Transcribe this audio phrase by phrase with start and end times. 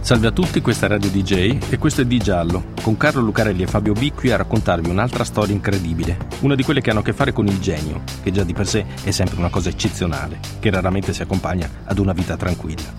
[0.00, 3.62] Salve a tutti, questa è Radio DJ e questo è Di Giallo, con Carlo Lucarelli
[3.62, 7.02] e Fabio B qui a raccontarvi un'altra storia incredibile, una di quelle che hanno a
[7.02, 10.38] che fare con il genio, che già di per sé è sempre una cosa eccezionale,
[10.60, 12.90] che raramente si accompagna ad una vita tranquilla.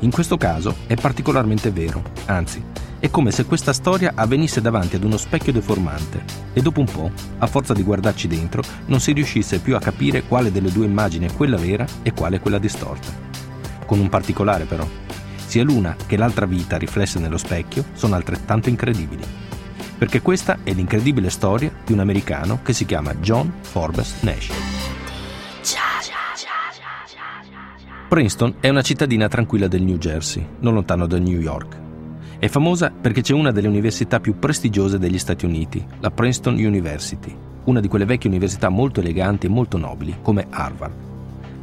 [0.00, 2.62] In questo caso è particolarmente vero, anzi,
[2.98, 6.22] è come se questa storia avvenisse davanti ad uno specchio deformante
[6.52, 10.24] e dopo un po', a forza di guardarci dentro, non si riuscisse più a capire
[10.24, 13.08] quale delle due immagini è quella vera e quale è quella distorta.
[13.86, 14.86] Con un particolare però,
[15.52, 19.22] sia l'una che l'altra vita riflesse nello specchio sono altrettanto incredibili.
[19.98, 24.50] Perché questa è l'incredibile storia di un americano che si chiama John Forbes Nash.
[28.08, 31.78] Princeton è una cittadina tranquilla del New Jersey, non lontano da New York.
[32.38, 37.36] È famosa perché c'è una delle università più prestigiose degli Stati Uniti, la Princeton University,
[37.64, 40.94] una di quelle vecchie università molto eleganti e molto nobili, come Harvard.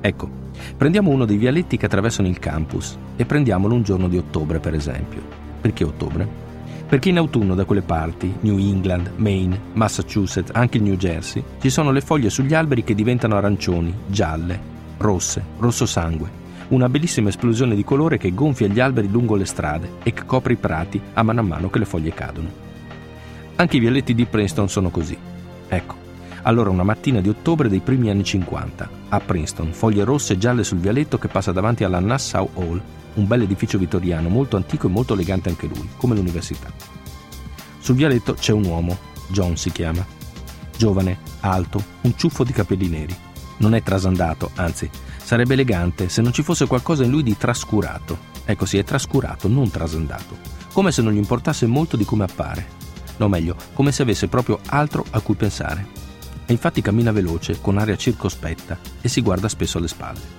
[0.02, 0.39] Ecco,
[0.78, 4.74] Prendiamo uno dei vialetti che attraversano il campus e prendiamolo un giorno di ottobre, per
[4.74, 5.22] esempio.
[5.62, 6.48] Perché ottobre?
[6.88, 11.70] Perché in autunno da quelle parti, New England, Maine, Massachusetts, anche il New Jersey, ci
[11.70, 14.60] sono le foglie sugli alberi che diventano arancioni, gialle,
[14.98, 16.38] rosse, rosso sangue.
[16.70, 20.54] Una bellissima esplosione di colore che gonfia gli alberi lungo le strade e che copre
[20.54, 22.50] i prati a mano a mano che le foglie cadono.
[23.56, 25.18] Anche i vialetti di Princeton sono così.
[25.68, 25.96] Ecco,
[26.44, 30.64] allora una mattina di ottobre dei primi anni 50, a Princeton, foglie rosse e gialle
[30.64, 32.82] sul vialetto che passa davanti alla Nassau Hall,
[33.16, 36.72] un bel edificio vittoriano molto antico e molto elegante anche lui, come l'università.
[37.80, 40.06] Sul vialetto c'è un uomo, John si chiama.
[40.78, 43.16] Giovane, alto, un ciuffo di capelli neri.
[43.58, 44.90] Non è trasandato, anzi,
[45.22, 48.28] sarebbe elegante se non ci fosse qualcosa in lui di trascurato.
[48.46, 50.38] Ecco sì, è trascurato, non trasandato.
[50.72, 52.78] Come se non gli importasse molto di come appare.
[53.18, 56.08] No, meglio, come se avesse proprio altro a cui pensare
[56.50, 60.38] e infatti cammina veloce, con aria circospetta e si guarda spesso alle spalle.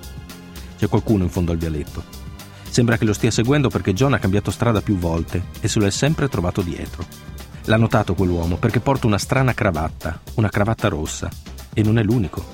[0.77, 2.03] C'è qualcuno in fondo al vialetto.
[2.69, 5.87] Sembra che lo stia seguendo perché John ha cambiato strada più volte e se lo
[5.87, 7.05] è sempre trovato dietro.
[7.67, 11.29] L'ha notato quell'uomo perché porta una strana cravatta, una cravatta rossa,
[11.73, 12.45] e non è l'unico.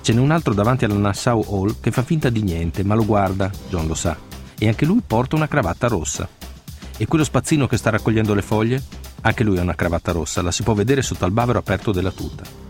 [0.00, 3.04] Ce n'è un altro davanti alla Nassau Hall che fa finta di niente, ma lo
[3.04, 4.16] guarda, John lo sa,
[4.58, 6.28] e anche lui porta una cravatta rossa.
[6.96, 8.82] E quello spazzino che sta raccogliendo le foglie?
[9.20, 12.10] Anche lui ha una cravatta rossa, la si può vedere sotto al bavero aperto della
[12.10, 12.65] tuta.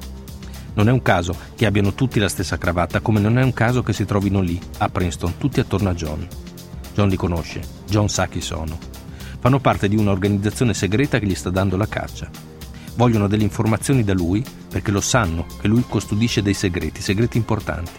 [0.77, 3.83] Non è un caso che abbiano tutti la stessa cravatta, come non è un caso
[3.83, 6.29] che si trovino lì, a Princeton, tutti attorno a John.
[6.93, 8.79] John li conosce, John sa chi sono.
[9.41, 12.29] Fanno parte di un'organizzazione segreta che gli sta dando la caccia.
[12.95, 17.93] Vogliono delle informazioni da lui perché lo sanno che lui custodisce dei segreti, segreti importanti.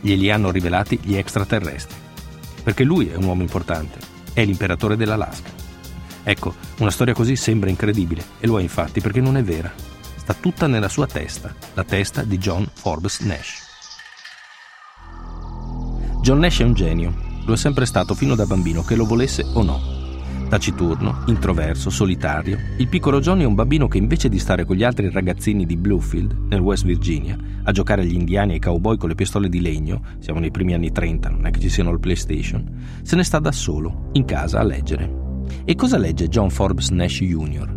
[0.00, 1.96] Glieli hanno rivelati gli extraterrestri.
[2.62, 3.98] Perché lui è un uomo importante,
[4.32, 5.50] è l'imperatore dell'Alaska.
[6.22, 9.90] Ecco, una storia così sembra incredibile, e lo è infatti perché non è vera
[10.22, 13.70] sta tutta nella sua testa, la testa di John Forbes Nash.
[16.22, 17.12] John Nash è un genio,
[17.44, 19.80] lo è sempre stato fino da bambino, che lo volesse o no.
[20.48, 24.84] Taciturno, introverso, solitario, il piccolo John è un bambino che invece di stare con gli
[24.84, 29.08] altri ragazzini di Bluefield, nel West Virginia, a giocare agli indiani e ai cowboy con
[29.08, 31.98] le pistole di legno, siamo nei primi anni 30, non è che ci siano il
[31.98, 32.64] PlayStation,
[33.02, 35.12] se ne sta da solo, in casa, a leggere.
[35.64, 37.71] E cosa legge John Forbes Nash Jr.?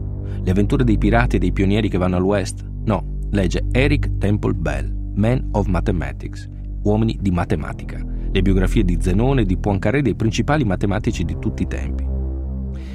[0.46, 2.64] Le avventure dei pirati e dei pionieri che vanno all'West?
[2.84, 6.48] No, legge Eric Temple Bell, Man of Mathematics,
[6.84, 8.00] Uomini di matematica,
[8.32, 12.06] le biografie di Zenone e di Poincaré dei principali matematici di tutti i tempi.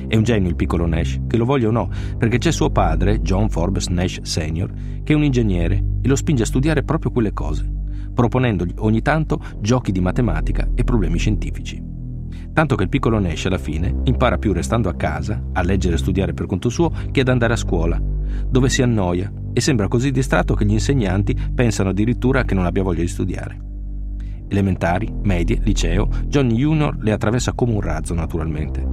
[0.07, 3.21] È un genio il piccolo Nash, che lo voglia o no, perché c'è suo padre,
[3.21, 4.71] John Forbes Nash Sr.,
[5.03, 7.69] che è un ingegnere e lo spinge a studiare proprio quelle cose,
[8.15, 11.90] proponendogli ogni tanto giochi di matematica e problemi scientifici
[12.53, 15.99] tanto che il piccolo Nash alla fine impara più restando a casa, a leggere e
[15.99, 18.01] studiare per conto suo, che ad andare a scuola,
[18.49, 22.83] dove si annoia e sembra così distratto che gli insegnanti pensano addirittura che non abbia
[22.83, 23.69] voglia di studiare.
[24.49, 28.85] Elementari, medie, liceo, Johnny Junior le attraversa come un razzo naturalmente.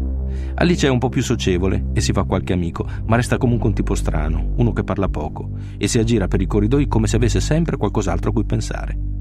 [0.54, 3.69] Al liceo è un po' più socievole e si fa qualche amico, ma resta comunque
[3.69, 7.15] un tipo strano, uno che parla poco e si aggira per i corridoi come se
[7.15, 9.17] avesse sempre qualcos'altro a cui pensare.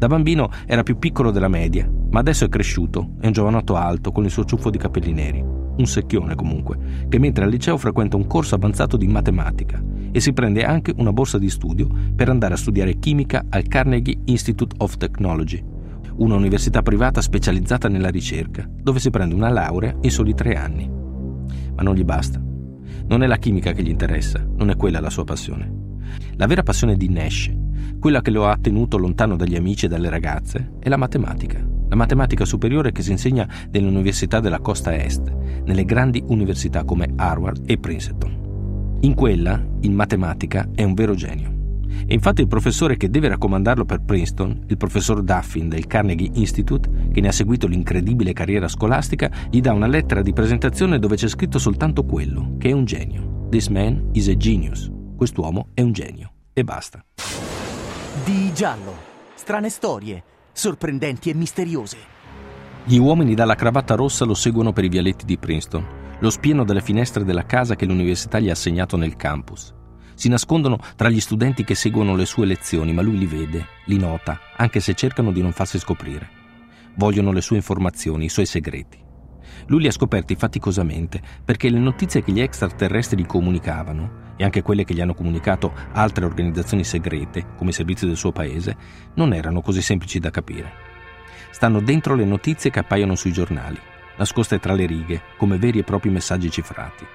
[0.00, 4.12] Da bambino era più piccolo della media, ma adesso è cresciuto, è un giovanotto alto
[4.12, 8.16] con il suo ciuffo di capelli neri, un secchione comunque, che mentre al liceo frequenta
[8.16, 9.78] un corso avanzato di matematica
[10.10, 11.86] e si prende anche una borsa di studio
[12.16, 15.62] per andare a studiare chimica al Carnegie Institute of Technology,
[16.16, 20.88] una università privata specializzata nella ricerca, dove si prende una laurea in soli tre anni.
[20.88, 22.42] Ma non gli basta.
[23.06, 25.70] Non è la chimica che gli interessa, non è quella la sua passione.
[26.36, 27.58] La vera passione di Nash
[27.98, 31.66] Quella che lo ha tenuto lontano dagli amici e dalle ragazze è la matematica.
[31.88, 35.28] La matematica superiore che si insegna nelle università della costa est,
[35.64, 38.98] nelle grandi università come Harvard e Princeton.
[39.00, 41.58] In quella, in matematica, è un vero genio.
[42.06, 46.88] E infatti il professore che deve raccomandarlo per Princeton, il professor Duffin del Carnegie Institute,
[47.12, 51.28] che ne ha seguito l'incredibile carriera scolastica, gli dà una lettera di presentazione dove c'è
[51.28, 53.46] scritto soltanto quello, che è un genio.
[53.50, 54.90] This man is a genius.
[55.16, 56.32] Quest'uomo è un genio.
[56.52, 57.04] E basta.
[58.12, 58.92] Di giallo.
[59.36, 61.96] Strane storie, sorprendenti e misteriose.
[62.82, 65.86] Gli uomini dalla cravatta rossa lo seguono per i vialetti di Princeton,
[66.18, 69.72] lo spiano dalle finestre della casa che l'università gli ha assegnato nel campus.
[70.14, 73.96] Si nascondono tra gli studenti che seguono le sue lezioni, ma lui li vede, li
[73.96, 76.28] nota, anche se cercano di non farsi scoprire.
[76.96, 78.99] Vogliono le sue informazioni, i suoi segreti.
[79.70, 84.62] Lui li ha scoperti faticosamente perché le notizie che gli extraterrestri gli comunicavano, e anche
[84.62, 88.76] quelle che gli hanno comunicato altre organizzazioni segrete, come i servizi del suo paese,
[89.14, 90.72] non erano così semplici da capire.
[91.50, 93.78] Stanno dentro le notizie che appaiono sui giornali,
[94.16, 97.06] nascoste tra le righe, come veri e propri messaggi cifrati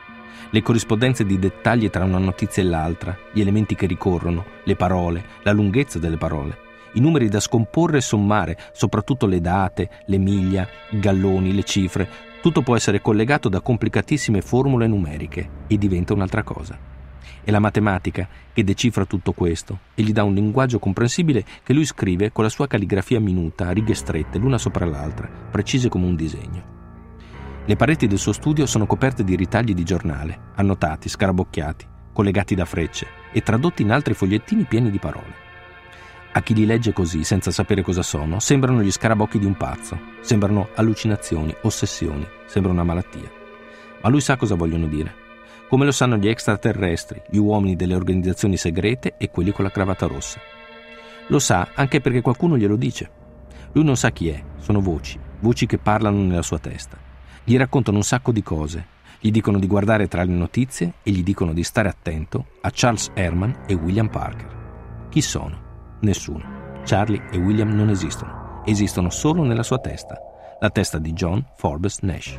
[0.52, 5.26] le corrispondenze di dettagli tra una notizia e l'altra, gli elementi che ricorrono, le parole,
[5.44, 6.58] la lunghezza delle parole,
[6.94, 12.08] i numeri da scomporre e sommare, soprattutto le date, le miglia, i galloni, le cifre,
[12.46, 16.78] tutto può essere collegato da complicatissime formule numeriche e diventa un'altra cosa.
[17.44, 21.86] È la matematica che decifra tutto questo e gli dà un linguaggio comprensibile che lui
[21.86, 26.16] scrive con la sua calligrafia minuta, a righe strette, l'una sopra l'altra, precise come un
[26.16, 26.64] disegno.
[27.66, 32.66] Le pareti del suo studio sono coperte di ritagli di giornale, annotati, scarabocchiati, collegati da
[32.66, 35.45] frecce e tradotti in altri fogliettini pieni di parole.
[36.38, 39.98] A chi li legge così, senza sapere cosa sono, sembrano gli scarabocchi di un pazzo,
[40.20, 43.32] sembrano allucinazioni, ossessioni, sembra una malattia.
[44.02, 45.16] Ma lui sa cosa vogliono dire.
[45.70, 50.08] Come lo sanno gli extraterrestri, gli uomini delle organizzazioni segrete e quelli con la cravatta
[50.08, 50.42] rossa.
[51.28, 53.10] Lo sa anche perché qualcuno glielo dice.
[53.72, 56.98] Lui non sa chi è, sono voci, voci che parlano nella sua testa.
[57.46, 58.88] Gli raccontano un sacco di cose,
[59.22, 63.10] gli dicono di guardare tra le notizie e gli dicono di stare attento a Charles
[63.14, 65.08] Herman e William Parker.
[65.08, 65.65] Chi sono?
[66.02, 66.64] Nessuno.
[66.86, 70.20] Charlie e William non esistono, esistono solo nella sua testa,
[70.60, 72.38] la testa di John Forbes Nash.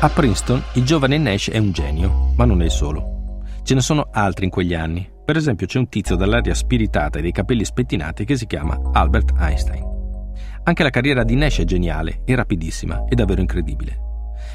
[0.00, 3.42] A Princeton il giovane Nash è un genio, ma non è il solo.
[3.62, 5.10] Ce ne sono altri in quegli anni.
[5.24, 9.34] Per esempio c'è un tizio dall'aria spiritata e dei capelli spettinati che si chiama Albert
[9.38, 9.84] Einstein.
[10.62, 13.98] Anche la carriera di Nash è geniale e rapidissima e davvero incredibile.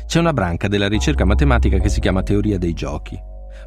[0.05, 3.19] C'è una branca della ricerca matematica che si chiama teoria dei giochi.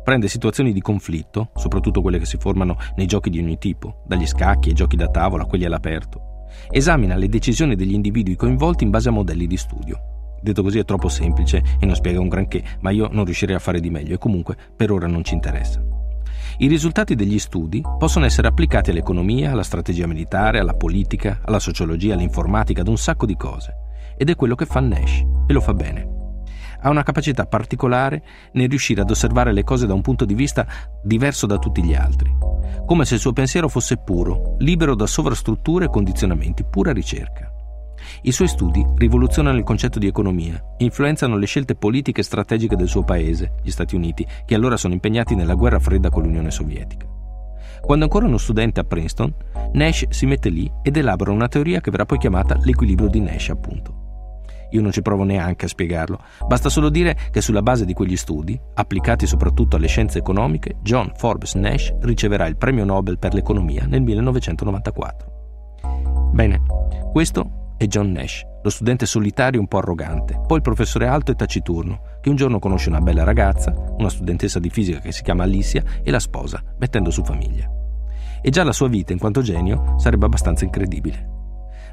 [0.07, 4.25] Prende situazioni di conflitto, soprattutto quelle che si formano nei giochi di ogni tipo, dagli
[4.25, 6.45] scacchi ai giochi da tavola quelli all'aperto.
[6.71, 9.99] Esamina le decisioni degli individui coinvolti in base a modelli di studio.
[10.41, 13.59] Detto così è troppo semplice e non spiega un granché, ma io non riuscirei a
[13.59, 15.83] fare di meglio e comunque per ora non ci interessa.
[16.59, 22.15] I risultati degli studi possono essere applicati all'economia, alla strategia militare, alla politica, alla sociologia,
[22.15, 23.75] all'informatica, ad un sacco di cose.
[24.17, 26.16] Ed è quello che fa Nash, e lo fa bene.
[26.81, 30.67] Ha una capacità particolare nel riuscire ad osservare le cose da un punto di vista
[31.03, 32.35] diverso da tutti gli altri,
[32.87, 37.51] come se il suo pensiero fosse puro, libero da sovrastrutture e condizionamenti, pura ricerca.
[38.23, 42.89] I suoi studi rivoluzionano il concetto di economia, influenzano le scelte politiche e strategiche del
[42.89, 47.07] suo paese, gli Stati Uniti, che allora sono impegnati nella guerra fredda con l'Unione Sovietica.
[47.81, 49.35] Quando ancora uno studente a Princeton,
[49.73, 53.51] Nash si mette lì ed elabora una teoria che verrà poi chiamata l'equilibrio di Nash,
[53.51, 54.06] appunto.
[54.71, 58.17] Io non ci provo neanche a spiegarlo, basta solo dire che sulla base di quegli
[58.17, 63.87] studi, applicati soprattutto alle scienze economiche, John Forbes Nash riceverà il premio Nobel per l'economia
[63.87, 65.35] nel 1994.
[66.33, 66.63] Bene,
[67.13, 71.35] questo è John Nash, lo studente solitario un po' arrogante, poi il professore alto e
[71.35, 75.45] taciturno, che un giorno conosce una bella ragazza, una studentessa di fisica che si chiama
[75.45, 77.71] Alicia, e la sposa, mettendo su famiglia.
[78.43, 81.36] E già la sua vita, in quanto genio, sarebbe abbastanza incredibile.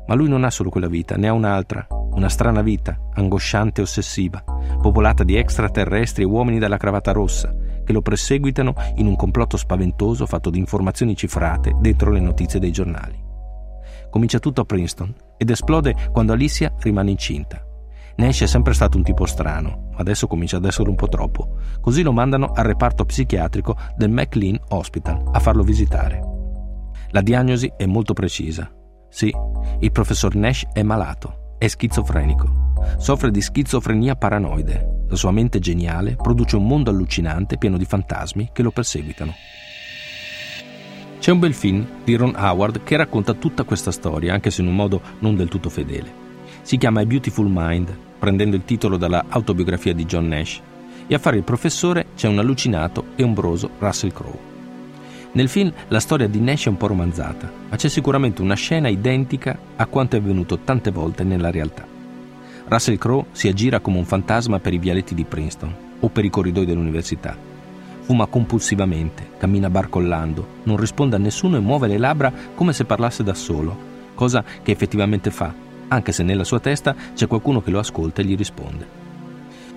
[0.08, 3.84] Ma lui non ha solo quella vita, ne ha un'altra, una strana vita, angosciante e
[3.84, 4.44] ossessiva,
[4.82, 10.26] popolata di extraterrestri e uomini dalla cravatta rossa, che lo perseguitano in un complotto spaventoso
[10.26, 13.22] fatto di informazioni cifrate dentro le notizie dei giornali.
[14.10, 17.66] Comincia tutto a Princeton ed esplode quando Alicia rimane incinta.
[18.16, 21.58] Nash è sempre stato un tipo strano, ma adesso comincia ad essere un po' troppo.
[21.82, 26.22] Così lo mandano al reparto psichiatrico del McLean Hospital a farlo visitare.
[27.10, 28.72] La diagnosi è molto precisa.
[29.14, 29.32] Sì,
[29.80, 32.74] il professor Nash è malato, è schizofrenico.
[32.98, 35.04] Soffre di schizofrenia paranoide.
[35.08, 39.36] La sua mente geniale produce un mondo allucinante pieno di fantasmi che lo perseguitano.
[41.20, 44.68] C'è un bel film di Ron Howard che racconta tutta questa storia, anche se in
[44.68, 46.12] un modo non del tutto fedele.
[46.64, 50.60] Si chiama A Beautiful Mind, prendendo il titolo dalla autobiografia di John Nash,
[51.06, 54.53] e a fare il professore c'è un allucinato e ombroso Russell Crowe.
[55.34, 58.88] Nel film la storia di Nash è un po' romanzata, ma c'è sicuramente una scena
[58.88, 61.86] identica a quanto è avvenuto tante volte nella realtà.
[62.68, 66.30] Russell Crowe si aggira come un fantasma per i vialetti di Princeton o per i
[66.30, 67.36] corridoi dell'università.
[68.02, 73.24] Fuma compulsivamente, cammina barcollando, non risponde a nessuno e muove le labbra come se parlasse
[73.24, 73.76] da solo,
[74.14, 75.52] cosa che effettivamente fa,
[75.88, 79.03] anche se nella sua testa c'è qualcuno che lo ascolta e gli risponde.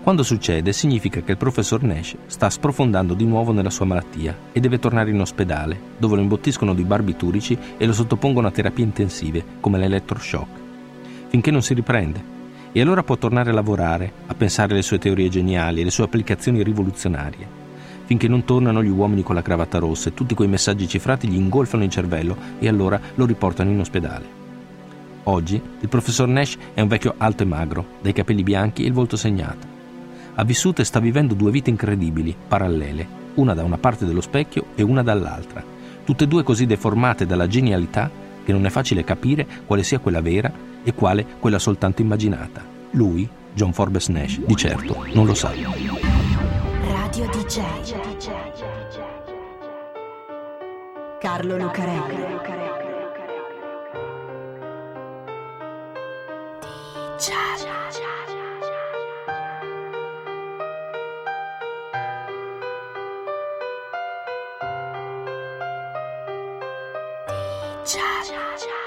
[0.07, 4.61] Quando succede significa che il professor Nash sta sprofondando di nuovo nella sua malattia e
[4.61, 9.45] deve tornare in ospedale, dove lo imbottiscono di barbiturici e lo sottopongono a terapie intensive,
[9.59, 10.61] come l'elettroshock,
[11.27, 12.23] finché non si riprende.
[12.71, 16.05] E allora può tornare a lavorare, a pensare alle sue teorie geniali e le sue
[16.05, 17.49] applicazioni rivoluzionarie,
[18.05, 21.35] finché non tornano gli uomini con la cravatta rossa e tutti quei messaggi cifrati gli
[21.35, 24.25] ingolfano il cervello e allora lo riportano in ospedale.
[25.25, 28.93] Oggi il professor Nash è un vecchio alto e magro, dai capelli bianchi e il
[28.93, 29.75] volto segnato
[30.39, 34.67] ha vissuto e sta vivendo due vite incredibili, parallele, una da una parte dello specchio
[34.75, 35.65] e una dall'altra,
[36.05, 38.11] tutte e due così deformate dalla genialità
[38.45, 40.53] che non è facile capire quale sia quella vera
[40.85, 42.63] e quale quella soltanto immaginata.
[42.93, 45.53] Lui, John Forbes Nash, di certo non lo sa.
[45.53, 47.63] Radio DJ
[51.19, 52.25] Carlo Lucarelli
[57.17, 58.06] DJ
[67.87, 68.86] 恰恰恰